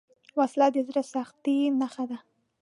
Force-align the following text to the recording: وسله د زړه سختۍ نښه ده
وسله 0.39 0.67
د 0.75 0.77
زړه 0.87 1.01
سختۍ 1.13 1.57
نښه 1.79 2.03
ده 2.09 2.17